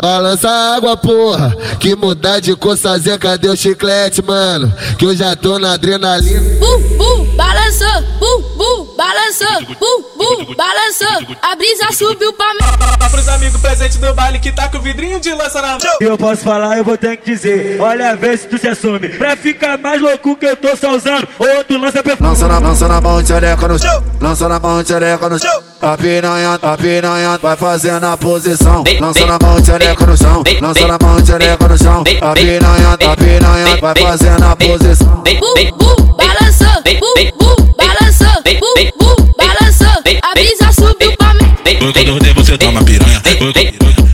[0.00, 1.56] Balança a água, porra.
[1.78, 4.72] Que mudar de cor, fazer, cadê o chiclete, mano?
[4.98, 6.40] Que eu já tô na adrenalina.
[6.58, 11.36] Bu, bu, balançou, bu, bu, balançou, bu, bu, balançou.
[11.40, 13.08] A brisa subiu pra mim.
[13.10, 15.78] Pros amigos presentes do baile que tá com o vidrinho de lança na mão.
[16.00, 17.80] Eu posso falar, eu vou ter que dizer.
[17.80, 19.08] Olha, vê se tu se assume.
[19.10, 21.28] Pra ficar mais louco que eu tô só usando.
[21.38, 22.28] Outro lança perfume.
[22.28, 24.04] Lança na, lança na mão, tchereca no chão.
[24.20, 25.62] Lança na mão, tchereca no chão.
[25.86, 28.82] A piranha, a piranha vai fazendo a posição.
[28.98, 30.42] Lança na mão, tchereca no chão.
[30.60, 32.02] Lança na mão, tchereca no chão.
[32.22, 35.22] A piranha, a piranha vai fazendo a posição.
[35.22, 40.02] Bu, bu, balançou, bu, bu, balançou, bu, bu, balançou.
[40.22, 42.34] A brisa subiu pra mim.
[42.34, 43.22] Você toma piranha.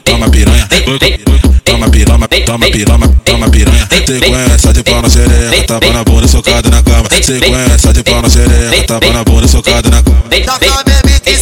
[0.04, 0.68] Toma piranha.
[1.64, 3.88] Toma pirama, toma pirama, toma piranha.
[4.06, 7.08] Sequência de pau na xereca, tava na bunda socada na cama.
[7.22, 10.22] Sequência de pau na xereca, tava na bunda socada na cama.
[10.44, 11.34] Taca bebê que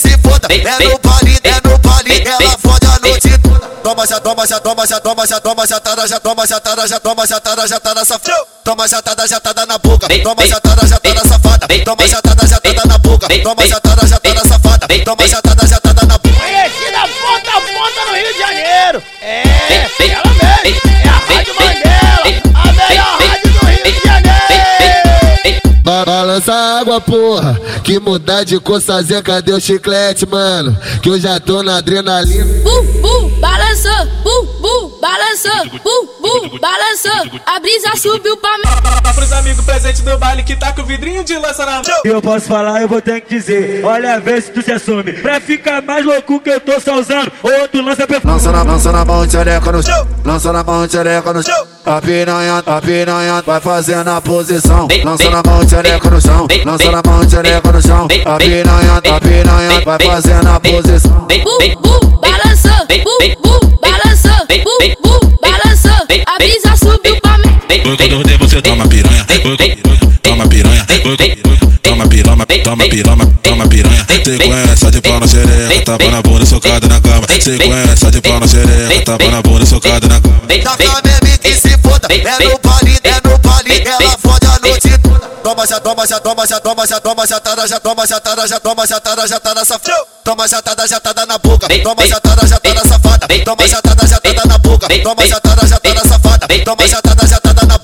[3.90, 6.86] Toma, já toma, já toma, já toma, já toma, já tada, já toma, já tada,
[6.86, 8.46] já toma, já tada, já tada, safada.
[8.62, 10.06] Toma, já tada, já tada na boca.
[10.22, 11.66] Toma, já tada, já tada, safada.
[11.84, 13.26] Toma, já tada, já tada na boca.
[13.42, 14.86] Toma, já tada, já tada, safada.
[15.04, 16.36] Toma, já tada, já tada na boca.
[16.38, 19.02] Conhecida ponta a ponta no Rio de Janeiro.
[19.20, 19.42] É,
[20.08, 20.80] ela mesmo.
[21.04, 22.42] É a Rádio Mandela.
[22.54, 24.20] A melhor rádio do Rio de Janeiro.
[25.82, 27.58] Balança a água, porra.
[27.82, 30.78] Que mudar de cor, fazer, cadê o chiclete, mano?
[31.02, 32.44] Que eu já tô na adrenalina.
[32.62, 33.40] Bu, bu,
[33.80, 37.40] balançou, bu, bu, balançou, bu, bu, balançou.
[37.46, 39.14] A brisa subiu pra mim.
[39.14, 41.82] Pros amigos presentes do baile que tá com o vidrinho de lança na mão.
[42.04, 43.84] Eu posso falar, eu vou ter que dizer.
[43.84, 45.12] Olha, vê se tu se assume.
[45.14, 47.32] Pra ficar mais louco que eu tô só usando.
[47.42, 48.32] Outro lança perfume.
[48.32, 50.08] Lança na, lança na mão, tchereca no chão.
[50.24, 51.66] Lança na mão, tchereca no chão.
[51.86, 54.88] A piranha, a piranha vai fazendo a posição.
[55.04, 56.46] Lança na mão, tchereca no chão.
[56.64, 58.08] Lança na mão, tchereca no chão.
[58.26, 61.26] A piranha, a piranha vai fazendo a posição.
[61.44, 61.99] Bu, bu,
[66.40, 67.52] brisa subiu pra mim.
[67.68, 69.26] Oi, quando você toma piranha.
[70.22, 70.86] Toma piranha.
[71.82, 74.06] Toma pirama, toma pirama, toma piranha.
[74.24, 77.26] Sequência de pau na xereca, tava na bunda socada na cama.
[77.28, 80.40] Sequência de pau na xereca, tava na bunda socada na cama.
[80.64, 82.08] Taca bebê que se foda.
[82.10, 83.82] É no pali, é no pali.
[83.84, 85.20] Ela fode a noite toda.
[85.42, 88.48] Toma, já toma, já toma, já toma, já toma, já tada, já toma, já tada,
[88.48, 90.06] já toma, já tada, já tada, safada.
[90.24, 91.66] Toma, já tada, já tada na boca.
[91.82, 93.26] Toma, já tada, já tada, safada.
[93.44, 94.86] Toma, já tada, já tada na boca.
[95.02, 95.79] Toma, já tada, já.
[96.64, 97.78] Toma jatada, jatada na